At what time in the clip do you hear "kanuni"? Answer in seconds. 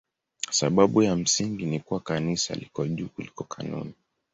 3.43-3.93